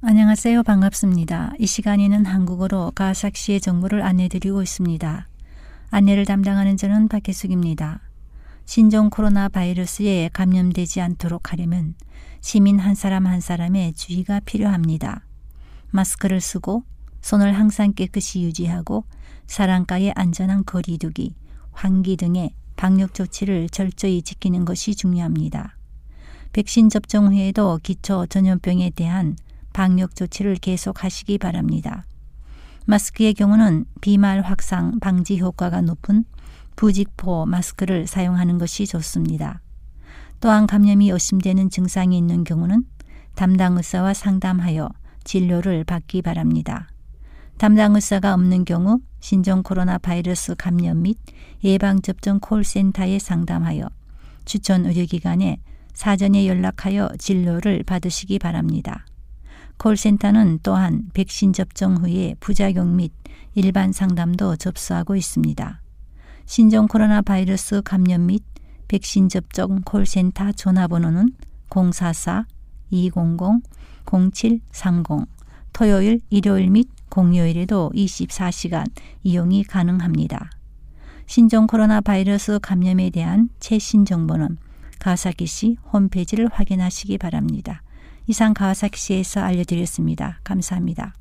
[0.00, 0.62] 안녕하세요.
[0.62, 1.54] 반갑습니다.
[1.58, 5.26] 이 시간에는 한국어로 가와사키시의 정보를 안내드리고 있습니다.
[5.90, 8.02] 안내를 담당하는 저는 박혜숙입니다.
[8.64, 11.94] 신종 코로나 바이러스에 감염되지 않도록 하려면
[12.40, 15.24] 시민 한 사람 한 사람의 주의가 필요합니다.
[15.93, 16.83] 마스크를 쓰고
[17.21, 19.05] 손을 항상 깨끗이 유지하고
[19.47, 21.35] 사랑가의 안전한 거리두기,
[21.71, 25.77] 환기 등의 방역 조치를 철저히 지키는 것이 중요합니다.
[26.51, 29.37] 백신 접종 후에도 기초 전염병에 대한
[29.71, 32.05] 방역 조치를 계속하시기 바랍니다.
[32.85, 36.25] 마스크의 경우는 비말 확산 방지 효과가 높은
[36.75, 39.61] 부직포 마스크를 사용하는 것이 좋습니다.
[40.39, 42.85] 또한 감염이 의심되는 증상이 있는 경우는
[43.35, 44.89] 담당 의사와 상담하여
[45.23, 46.87] 진료를 받기 바랍니다.
[47.57, 51.17] 담당 의사가 없는 경우 신종 코로나 바이러스 감염 및
[51.63, 53.89] 예방접종 콜센터에 상담하여
[54.45, 55.57] 추천 의료기관에
[55.93, 59.05] 사전에 연락하여 진료를 받으시기 바랍니다.
[59.77, 63.11] 콜센터는 또한 백신 접종 후에 부작용 및
[63.55, 65.81] 일반 상담도 접수하고 있습니다.
[66.45, 68.43] 신종 코로나 바이러스 감염 및
[68.87, 71.33] 백신 접종 콜센터 전화번호는
[74.05, 75.27] 044-200-0730
[75.73, 78.85] 토요일, 일요일 및 공휴일에도 24시간
[79.23, 80.51] 이용이 가능합니다.
[81.25, 84.57] 신종 코로나 바이러스 감염에 대한 최신 정보는
[84.99, 87.81] 가와사키시 홈페이지를 확인하시기 바랍니다.
[88.27, 90.39] 이상 가와사키시에서 알려드렸습니다.
[90.43, 91.13] 감사합니다.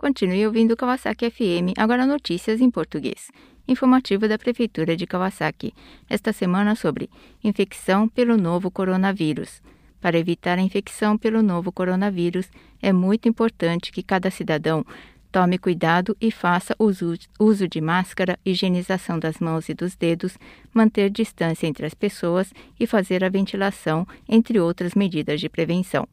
[0.00, 3.30] Continue ouvindo Kawasaki FM, agora notícias em português.
[3.68, 5.72] Informativo da Prefeitura de Kawasaki,
[6.10, 7.08] esta semana sobre
[7.44, 9.62] infecção pelo novo coronavírus.
[10.02, 12.50] Para evitar a infecção pelo novo coronavírus,
[12.82, 14.84] é muito importante que cada cidadão
[15.30, 20.36] tome cuidado e faça uso, uso de máscara, higienização das mãos e dos dedos,
[20.74, 26.06] manter distância entre as pessoas e fazer a ventilação, entre outras medidas de prevenção.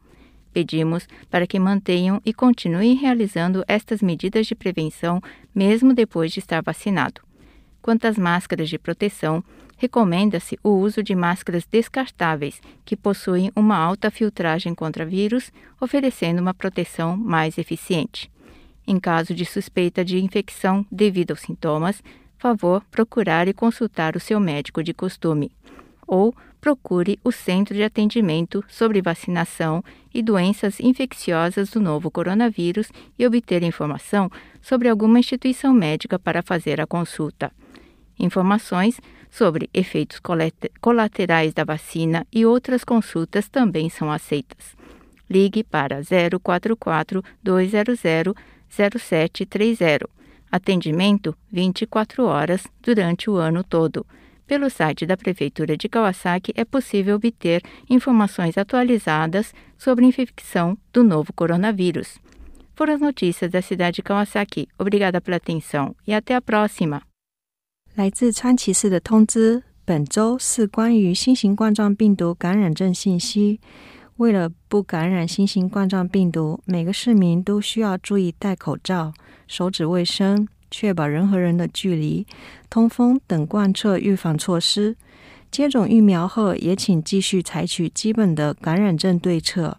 [0.53, 5.19] Pedimos para que mantenham e continuem realizando estas medidas de prevenção
[5.53, 7.21] mesmo depois de estar vacinado.
[7.81, 9.43] Quanto às máscaras de proteção,
[9.79, 16.53] recomenda-se o uso de máscaras descartáveis que possuem uma alta filtragem contra vírus, oferecendo uma
[16.53, 18.29] proteção mais eficiente.
[18.85, 22.03] Em caso de suspeita de infecção devido aos sintomas,
[22.37, 25.49] favor procurar e consultar o seu médico de costume.
[26.05, 29.81] Ou procure o Centro de Atendimento sobre Vacinação
[30.13, 34.29] e Doenças Infecciosas do novo coronavírus e obter informação
[34.61, 37.49] sobre alguma instituição médica para fazer a consulta.
[38.19, 38.99] Informações
[39.29, 40.19] sobre efeitos
[40.81, 44.75] colaterais da vacina e outras consultas também são aceitas.
[45.29, 46.01] Ligue para
[46.41, 47.99] 044 200
[48.69, 50.09] 0730.
[50.51, 54.05] Atendimento 24 horas durante o ano todo.
[54.47, 61.03] Pelo site da Prefeitura de Kawasaki é possível obter informações atualizadas sobre a infecção do
[61.03, 62.17] novo coronavírus.
[62.75, 64.67] Foram as notícias da cidade de Kawasaki.
[64.79, 67.08] Obrigada pela atenção e até a próxima.
[67.99, 73.59] 来自川崎市的通知，本周是关于新型冠状病毒感染症信息。
[74.15, 79.13] 为了不感染新型冠状病毒，每个市民都需要注意戴口罩、
[79.49, 82.25] 手指卫生，确保人和人的距离、
[82.69, 84.95] 通风等贯彻预防措施。
[85.51, 89.77] 接种疫苗后，也请继续采取基本的感染症对策。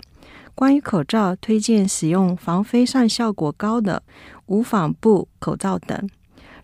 [0.54, 4.02] 关于口罩，推荐使用防飞散效果高的
[4.44, 6.06] 无纺布口罩等。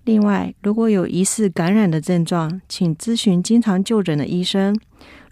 [0.06, 4.72] 另外，如果有疑似感染的症状，请咨询经常就诊的医生。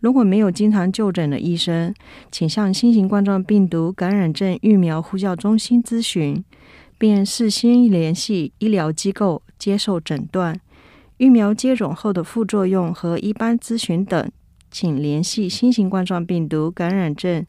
[0.01, 1.95] 如果没有经常就诊的医生，
[2.33, 6.45] 请向新型冠状病毒感染症疫苗呼叫中心咨询，
[6.99, 10.61] 并事先联系医疗机构接受诊断。
[11.19, 14.29] 疫苗接种后的副作用和一般咨询等，
[14.73, 17.47] 请联系新型冠状病毒感染症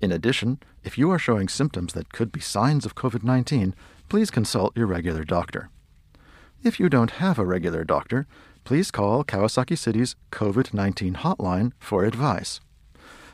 [0.00, 3.74] In addition, if you are showing symptoms that could be signs of COVID 19,
[4.10, 5.70] please consult your regular doctor.
[6.62, 8.26] If you don't have a regular doctor,
[8.64, 12.60] please call Kawasaki City's COVID 19 hotline for advice.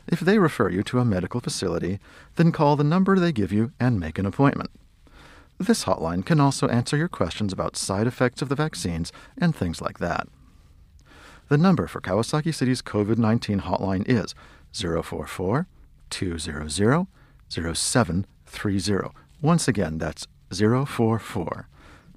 [0.07, 1.99] If they refer you to a medical facility,
[2.35, 4.71] then call the number they give you and make an appointment.
[5.61, 9.79] This hotline can also answer your questions about side effects of the vaccines and things
[9.79, 10.27] like that.
[11.49, 14.33] The number for Kawasaki City's COVID 19 hotline is
[14.73, 15.67] 044
[16.09, 19.09] 200 0730.
[19.39, 21.67] Once again, that's 044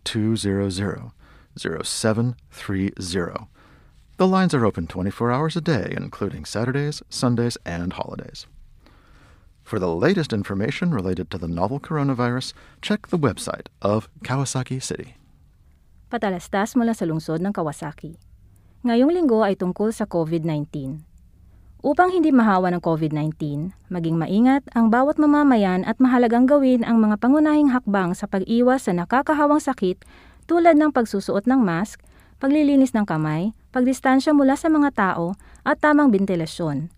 [0.05, 1.11] 200
[1.59, 3.47] 0730.
[4.17, 8.47] The lines are open 24 hours a day, including Saturdays, Sundays, and holidays.
[9.65, 12.53] For the latest information related to the novel coronavirus,
[12.85, 15.17] check the website of Kawasaki City.
[16.13, 18.21] Patalastas mula sa lungsod ng Kawasaki.
[18.85, 21.01] Ngayong linggo ay tungkol sa COVID-19.
[21.81, 27.17] Upang hindi mahawa ng COVID-19, maging maingat ang bawat mamamayan at mahalagang gawin ang mga
[27.17, 29.97] pangunahing hakbang sa pag-iwas sa nakakahawang sakit
[30.45, 32.05] tulad ng pagsusuot ng mask,
[32.37, 35.33] paglilinis ng kamay, pagdistansya mula sa mga tao
[35.65, 36.93] at tamang bentilasyon.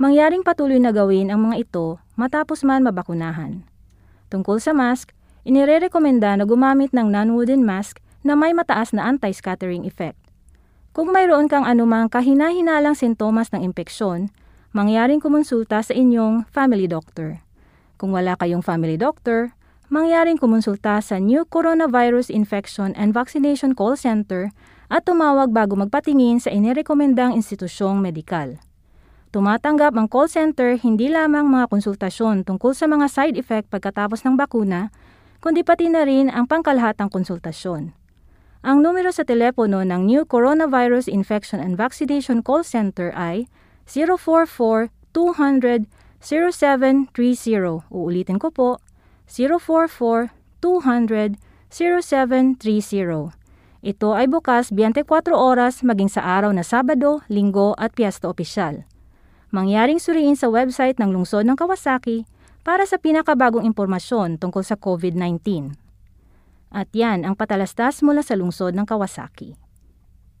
[0.00, 3.68] Mangyaring patuloy na gawin ang mga ito matapos man mabakunahan.
[4.32, 5.12] Tungkol sa mask,
[5.44, 10.16] inirerekomenda na gumamit ng non-wooden mask na may mataas na anti-scattering effect.
[10.96, 14.32] Kung mayroon kang anumang kahina-hinalang sintomas ng impeksyon,
[14.72, 17.44] mangyaring kumonsulta sa inyong family doctor.
[18.00, 19.52] Kung wala kayong family doctor,
[19.92, 24.48] mangyaring kumonsulta sa New Coronavirus Infection and Vaccination Call Center
[24.88, 28.56] at tumawag bago magpatingin sa inirekomendang institusyong medikal.
[29.30, 34.34] Tumatanggap ang call center hindi lamang mga konsultasyon tungkol sa mga side effect pagkatapos ng
[34.34, 34.90] bakuna,
[35.38, 37.94] kundi pati na rin ang pangkalahatang konsultasyon.
[38.66, 43.46] Ang numero sa telepono ng New Coronavirus Infection and Vaccination Call Center ay
[43.86, 45.86] 044 200
[46.18, 47.86] 0730.
[47.86, 48.82] Uulitin ko po,
[49.30, 51.38] 044 200
[51.70, 53.30] 0730.
[53.78, 55.06] Ito ay bukas 24
[55.38, 58.89] oras maging sa araw na Sabado, Linggo at Piyesta Opisyal
[59.50, 62.26] mangyaring suriin sa website ng Lungsod ng Kawasaki
[62.66, 65.74] para sa pinakabagong impormasyon tungkol sa COVID-19.
[66.70, 69.69] At yan ang patalastas mula sa Lungsod ng Kawasaki.